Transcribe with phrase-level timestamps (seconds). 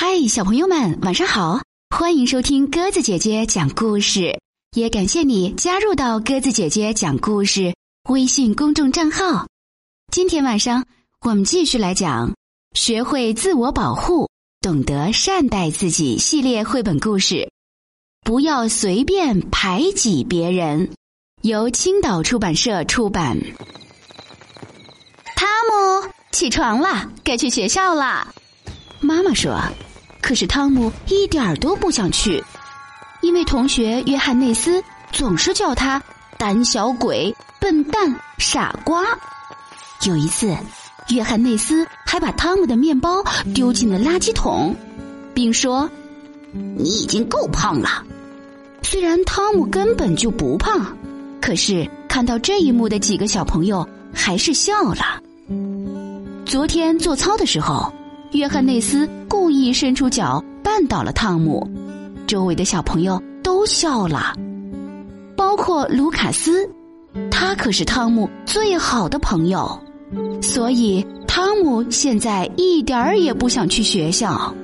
[0.00, 1.60] 嗨，小朋友们，晚上好！
[1.90, 4.38] 欢迎收听鸽子姐姐讲故事，
[4.76, 7.74] 也感谢你加入到鸽子姐姐讲故事
[8.08, 9.48] 微信公众账号。
[10.12, 10.86] 今天晚上
[11.22, 12.30] 我们继续来讲
[12.74, 14.30] 《学会自我保护，
[14.60, 17.50] 懂得善待自己》系列绘本故事。
[18.24, 20.92] 不要随便排挤别人，
[21.42, 23.36] 由青岛出版社出版。
[25.34, 28.32] 汤姆，起床了，该去学校了。
[29.00, 29.60] 妈妈说
[30.20, 32.42] ：“可是汤姆一点儿都不想去，
[33.22, 34.82] 因为同学约翰内斯
[35.12, 36.02] 总是叫他
[36.36, 39.04] 胆小鬼、笨蛋、傻瓜。
[40.04, 40.54] 有一次，
[41.08, 44.74] 约翰内斯还把汤姆的面包丢进了垃圾桶，
[45.32, 45.88] 并说
[46.52, 48.04] ：‘你已经够胖了。’
[48.82, 50.96] 虽然汤姆根本就不胖，
[51.40, 55.22] 可是看到这一幕的几个小朋友还是笑了。
[56.44, 57.90] 昨天做操的时候。”
[58.32, 59.08] 约翰内斯
[59.58, 61.68] 意伸出脚绊倒了汤姆，
[62.26, 64.34] 周围的小朋友都笑了，
[65.36, 66.68] 包括卢卡斯，
[67.30, 69.78] 他可是汤姆最好的朋友，
[70.40, 74.54] 所以汤姆现在一点儿也不想去学校。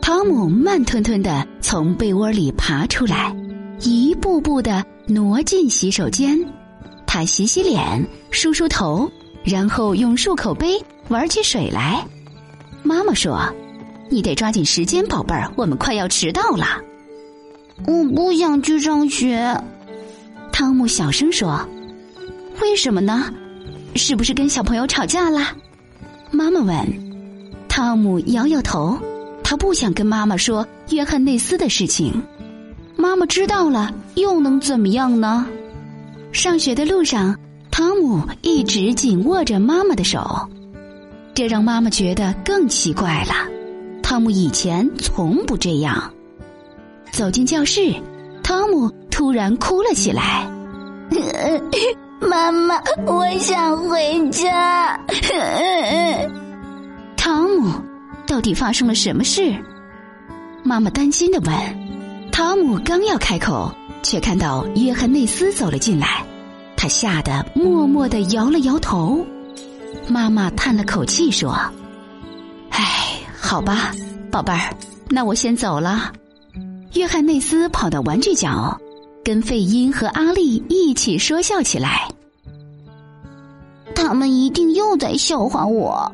[0.00, 3.34] 汤姆慢吞吞的从被窝里爬出来，
[3.80, 6.38] 一步步的挪进洗手间，
[7.06, 9.10] 他洗洗脸，梳梳头，
[9.44, 12.04] 然后用漱口杯玩起水来。
[12.82, 13.38] 妈妈说
[14.10, 16.66] ：“你得抓紧时间，宝贝儿，我们快要迟到了。”
[17.86, 19.56] 我不想去上学。
[20.50, 21.64] 汤姆小声说
[22.60, 23.32] ：“为什么呢？
[23.94, 25.52] 是不是跟小朋友吵架了？”
[26.32, 27.08] 妈妈问。
[27.68, 28.98] 汤姆摇摇头，
[29.44, 32.20] 他不想跟妈妈说约翰内斯的事情。
[32.96, 35.46] 妈妈知道了又能怎么样呢？
[36.32, 37.38] 上学的路上，
[37.70, 40.20] 汤姆一直紧握着妈妈的手。
[41.32, 43.57] 这让妈妈觉得更奇怪了。
[44.08, 46.10] 汤姆以前从不这样。
[47.12, 47.94] 走进教室，
[48.42, 50.48] 汤姆突然哭了起来
[52.18, 54.98] ：“妈妈，我想回家。
[57.18, 57.70] ”汤姆，
[58.26, 59.54] 到底发生了什么事？
[60.62, 62.30] 妈妈担心的问。
[62.32, 63.70] 汤姆刚要开口，
[64.02, 66.24] 却看到约翰内斯走了进来，
[66.78, 69.22] 他吓得默默的摇了摇头。
[70.06, 71.70] 妈妈叹了口气说：“唉，
[73.48, 73.92] 好吧，
[74.30, 74.76] 宝贝儿，
[75.08, 76.12] 那我先走了。”
[76.92, 78.78] 约翰内斯跑到玩具角，
[79.24, 82.06] 跟费因和阿丽一起说笑起来。
[83.94, 86.12] 他们一定又在笑话我，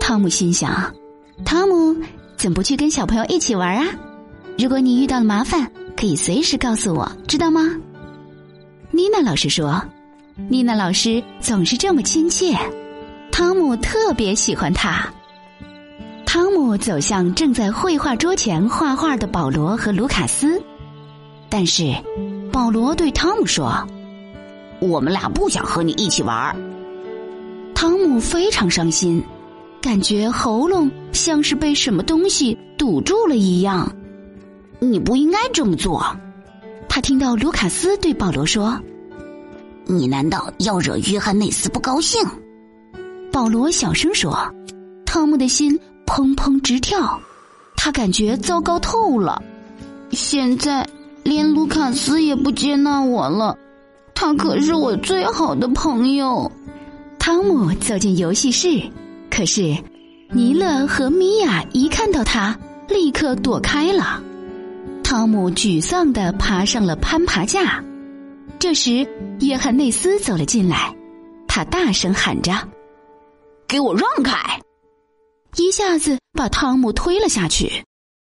[0.00, 0.90] 汤姆心想
[1.44, 1.94] ：“汤姆，
[2.38, 3.94] 怎不去跟小朋友一起玩啊？
[4.56, 7.70] 如果你遇到了麻烦，可以随时告诉我，知道吗？”
[8.90, 9.84] 妮娜老师说
[10.48, 12.56] ：“妮娜老师总是这么亲切。”
[13.30, 15.06] 汤姆特别喜欢他。
[16.26, 20.60] 汤姆走向正在绘画桌前画画的保罗和卢卡斯，
[21.48, 21.94] 但是
[22.52, 23.72] 保罗对汤姆说
[24.80, 26.54] ：“我们俩不想和你一起玩。”
[27.74, 29.22] 汤姆非常伤心，
[29.80, 33.90] 感觉喉咙像是被什么东西堵住了一样。
[34.78, 36.04] 你不应该这么做。
[36.88, 38.78] 他听到卢卡斯对保罗说
[39.86, 42.20] ：“你难道要惹约翰内斯不高兴？”
[43.32, 44.36] 保罗小声说
[45.06, 47.20] ：“汤姆的心砰砰直跳，
[47.76, 49.42] 他感觉糟糕透了。
[50.10, 50.86] 现在
[51.22, 53.58] 连卢卡斯也不接纳我了，
[54.14, 56.50] 他可是我最好的朋友。”
[57.18, 58.80] 汤姆走进游戏室，
[59.28, 59.76] 可是
[60.30, 62.56] 尼勒和米娅一看到他，
[62.88, 64.22] 立刻躲开了。
[65.02, 67.82] 汤姆沮丧的爬上了攀爬架。
[68.60, 69.06] 这时，
[69.40, 70.94] 约翰内斯走了进来，
[71.48, 72.52] 他大声喊着。
[73.66, 74.60] 给我让开！
[75.56, 77.84] 一下子把汤姆推了下去，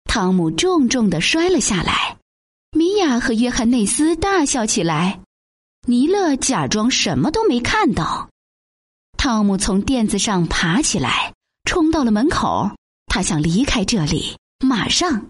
[0.04, 2.16] 汤姆重重的摔了下来。
[2.72, 5.20] 米娅和约翰内斯大笑起来，
[5.86, 8.28] 尼勒假装什么都没看到。
[9.18, 12.70] 汤姆从垫子上爬起来，冲到了门口，
[13.06, 15.26] 他想离开这里，马上。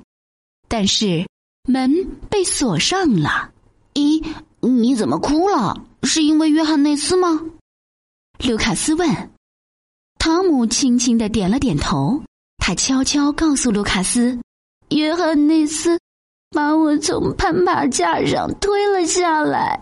[0.69, 1.27] 但是
[1.65, 3.51] 门被锁上了。
[3.95, 4.25] 咦，
[4.61, 5.85] 你怎么哭了？
[6.05, 7.41] 是因为约翰内斯吗？
[8.39, 9.33] 卢卡斯问。
[10.21, 12.21] 汤姆轻轻的点了点头，
[12.59, 14.39] 他悄悄告诉卢卡斯
[14.91, 15.99] ：“约翰内斯
[16.51, 19.81] 把我从攀爬架上推了下来，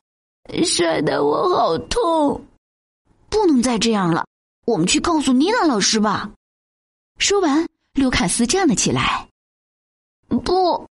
[0.64, 2.40] 摔得我好痛。
[3.28, 4.24] 不能再这样了，
[4.64, 6.30] 我们去告诉妮娜老师吧。”
[7.18, 9.26] 说完，卢卡斯站了起来。
[10.44, 10.86] “不，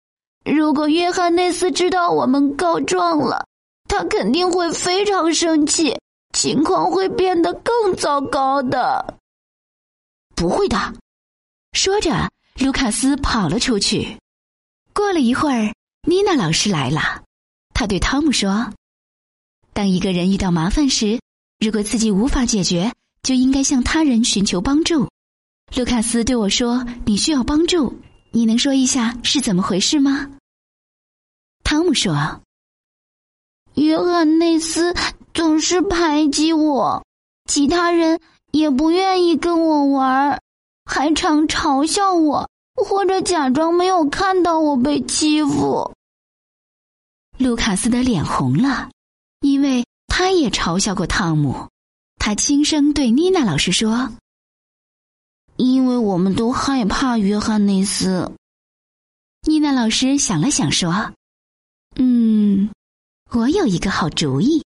[0.47, 3.45] 如果约翰内斯知道我们告状了，
[3.91, 5.95] 他肯定会非常生气，
[6.33, 9.05] 情况会变得更糟糕的。”
[10.35, 10.95] 不会的，
[11.73, 14.19] 说着，卢卡斯跑了出去。
[14.93, 15.75] 过了一会儿，
[16.07, 17.23] 妮娜老师来了，
[17.73, 18.73] 她对汤姆说
[19.73, 21.21] ：“当一个人遇到麻烦时，
[21.59, 22.93] 如果自己无法解决，
[23.23, 25.09] 就应该向他人寻求帮助。”
[25.75, 28.01] 卢卡斯对我说：“你需要帮助，
[28.31, 30.31] 你能说一下是怎么回事吗？”
[31.65, 32.43] 汤姆说
[33.75, 34.95] ：“约翰内斯
[35.33, 37.05] 总是排挤我，
[37.51, 38.21] 其他人
[38.55, 40.41] 也不愿意跟我玩，
[40.85, 45.93] 还常嘲笑我。”或者假装没有看到我被欺负。
[47.39, 48.91] 卢卡斯的脸红了，
[49.41, 51.69] 因为他也嘲笑过汤姆。
[52.17, 54.13] 他轻声对妮娜老师说
[55.57, 58.33] ：“因为我们都害怕约翰内斯。”
[59.47, 61.13] 妮娜老师想了想说
[61.95, 62.71] ：“嗯，
[63.31, 64.65] 我有一个好主意。”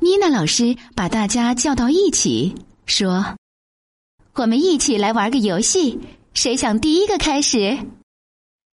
[0.00, 2.54] 妮娜老师把大家叫到一起
[2.92, 3.38] 说
[4.36, 5.98] ：“我们一起来玩个游戏。”
[6.34, 7.78] 谁想第一个开始？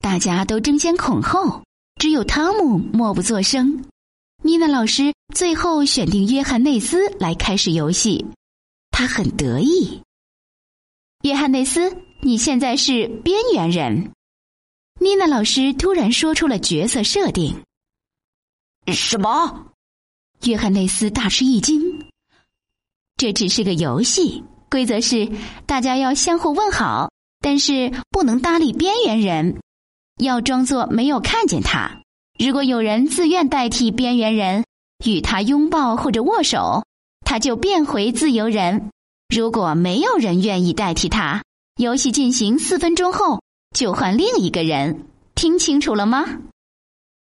[0.01, 1.63] 大家都争先恐后，
[2.01, 3.85] 只有汤姆默不作声。
[4.43, 8.27] 妮娜老师最后选定约翰内斯来开始游戏，
[8.91, 10.03] 他很得意。
[11.23, 14.13] 约翰内斯，你现在是边缘人。
[14.99, 17.63] 妮娜老师突然说出了角色设定。
[18.87, 19.73] 什么？
[20.45, 22.07] 约翰内斯大吃一惊。
[23.17, 25.29] 这只是个游戏，规则是
[25.65, 27.11] 大家要相互问好。
[27.41, 29.61] 但是不能搭理边缘人，
[30.21, 32.01] 要装作没有看见他。
[32.39, 34.65] 如果有人自愿代替边缘人
[35.05, 36.85] 与他拥抱或者握手，
[37.25, 38.91] 他就变回自由人；
[39.29, 41.43] 如果没有人愿意代替他，
[41.77, 43.41] 游戏进行四分钟后
[43.77, 45.07] 就换另一个人。
[45.35, 46.39] 听清楚了吗？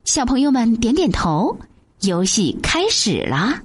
[0.05, 1.59] 小朋友们点点头。
[2.01, 3.63] 游戏开始了，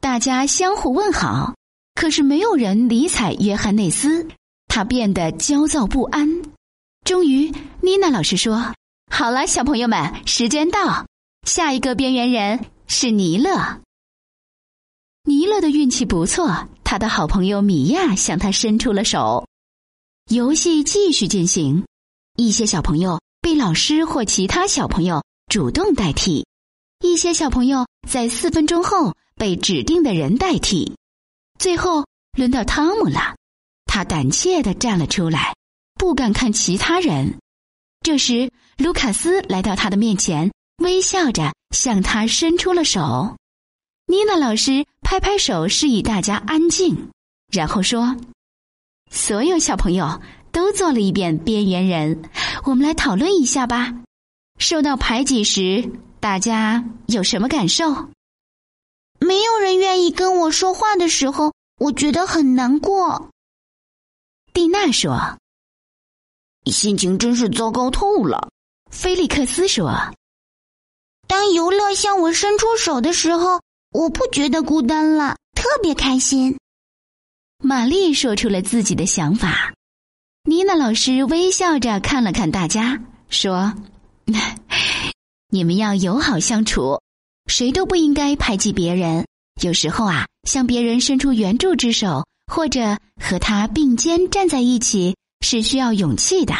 [0.00, 1.54] 大家相互问好，
[1.94, 4.26] 可是没有人理睬约翰内斯。
[4.68, 6.42] 他变得焦躁不安。
[7.04, 8.74] 终于，妮娜老师说
[9.10, 11.06] ：“好了，小朋友们，时间到，
[11.44, 13.80] 下一个边缘人是尼勒。
[15.24, 19.46] 尼勒的运气不错，他的好朋友米娅向他伸出了手。
[20.30, 21.86] 游戏继续进行，
[22.36, 26.46] 一些小朋友被老师或其他小朋友主动代替，
[27.02, 30.94] 一些小朋友在四分钟后被指定的人代替。
[31.58, 32.04] 最后，
[32.36, 33.36] 轮到汤姆了。”
[33.86, 35.54] 他胆怯的站了出来，
[35.94, 37.38] 不敢看其他人。
[38.02, 40.52] 这时，卢卡斯来到他的面前，
[40.82, 43.36] 微笑着向他伸出了手。
[44.06, 47.08] 妮娜老师拍拍手，示意大家安静，
[47.52, 48.16] 然后说
[49.10, 50.20] ：“所有小朋友
[50.52, 52.22] 都做了一遍边缘人，
[52.64, 53.92] 我们来讨论一下吧。
[54.58, 55.90] 受到排挤时，
[56.20, 58.10] 大家有什么感受？
[59.28, 63.28] 没有人愿意跟我说话的时候，我觉得很难过。”
[64.54, 65.38] 蒂娜说
[66.64, 68.48] ：“心情真是糟糕透了。”
[68.90, 69.92] 菲利克斯说
[71.28, 73.60] ：“当游乐向我伸出手的时候，
[73.92, 76.56] 我不觉得孤单了，特别开心。”
[77.62, 79.74] 玛丽说出了自己的想法。
[80.44, 82.98] 妮娜老师微笑着看了看大家，
[83.28, 83.74] 说
[85.52, 86.98] ：“你们要友好相处，
[87.48, 89.26] 谁都不应该排挤别人。
[89.60, 96.54] 有时候啊，向别人伸出援助之手。”或者和他并肩站在一起是需要勇气的，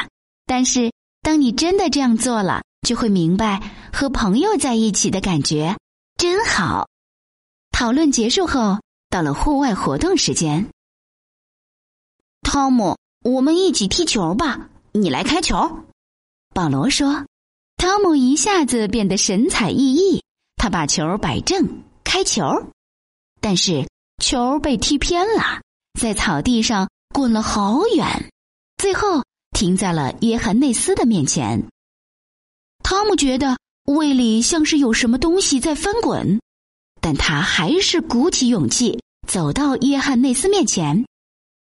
[0.45, 0.93] 但是
[1.23, 5.79] 当你真的这样做了，就会明白和朋友在一起的感觉
[6.19, 6.91] 真好。
[7.73, 10.69] 讨论结束后，到了户外活动时间。
[12.43, 15.85] 汤姆，我们一起踢球吧，你来开球。
[16.53, 17.25] 保罗说。
[17.79, 20.21] 汤姆一下子变得神采奕奕，
[20.59, 22.45] 他把球摆正，开球，
[23.41, 23.89] 但是
[24.23, 25.63] 球被踢偏了。
[25.99, 28.31] 在草地上滚了好远，
[28.77, 29.23] 最后
[29.57, 31.65] 停在了约翰内斯的面前。
[32.83, 36.41] 汤姆觉得胃里像是有什么东西在翻滚，
[37.01, 41.05] 但他还是鼓起勇气走到约翰内斯面前。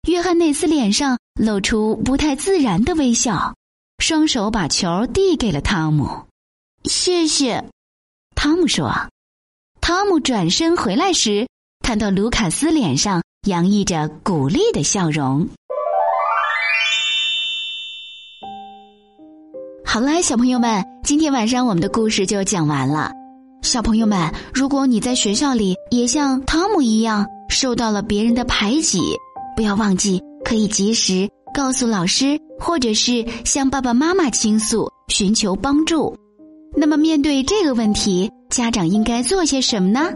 [0.09, 3.54] 约翰内斯脸上露出不太自然的微笑，
[3.99, 6.26] 双手把球递给了汤姆。
[6.85, 7.64] 谢谢，
[8.40, 8.88] 汤姆说。
[9.80, 11.49] 汤姆转身回来时，
[11.85, 13.21] 看到卢卡斯脸上。
[13.49, 15.49] 洋溢着鼓励的笑容。
[19.85, 23.11] 好了，小朋友们，今天晚上我们的故事就讲完了。
[23.62, 29.00] 小朋友们，如果你在学校里也像汤姆一样受到了别人的排挤，
[29.57, 36.16] 不要忘记可以及时告诉老师，或者是向爸爸妈妈倾诉，寻求帮助。
[36.80, 40.12] 那么，面对这个问题，家长应该做些什么呢？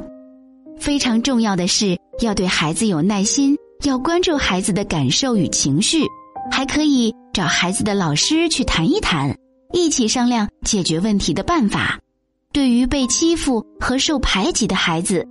[0.79, 1.99] 非常重要的是。
[2.21, 6.05] 要对孩子有耐心，要关注孩子的感受与情绪，
[6.53, 9.37] 还可以找孩子的老师去谈一谈，
[9.73, 11.99] 一起商量解决问题的办法。
[12.53, 15.27] 对于被欺负和受排挤的孩子，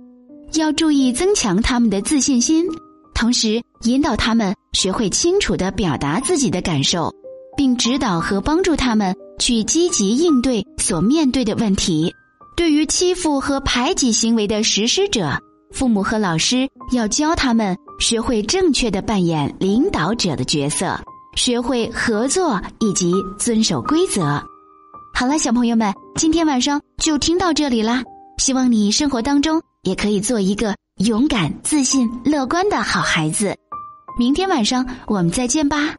[0.54, 2.66] 要注意增强他们的自信心，
[3.14, 7.10] 同时引导他们学会清楚的表达自己的感受，
[7.56, 12.14] 并指导和帮助他们去积极应对所面对的问题。
[12.56, 15.36] 对于欺负和排挤行为的实施者，
[15.72, 20.96] 父母和老师要教他们学会正确的扮演领导者的角色，
[21.34, 24.40] 学会合作以及遵守规则。
[25.12, 28.04] 好了，小朋友们，今天晚上就听到这里啦。
[28.38, 33.56] 希望你生活当中也可以做一个勇敢、自信、乐观的好孩子。
[34.16, 35.96] 明天晚上我们再见吧，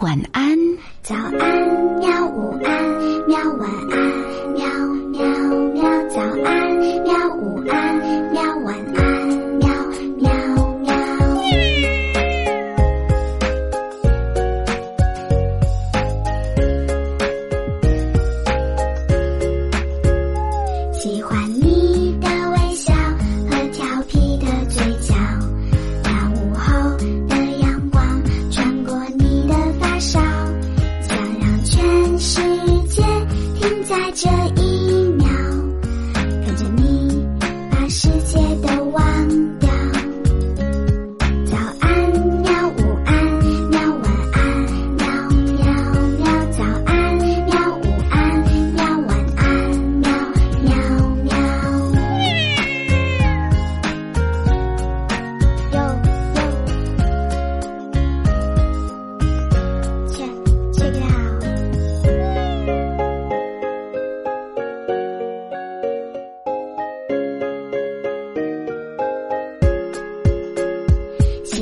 [0.00, 0.58] 晚安。
[1.02, 1.32] 早安
[1.98, 2.72] 喵，午安。
[3.28, 3.98] 喵，晚安。
[4.54, 4.64] 喵
[5.10, 5.20] 喵
[5.74, 6.76] 喵，早安。
[7.04, 7.89] 喵，午安。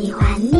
[0.00, 0.40] 喜欢。
[0.40, 0.57] 你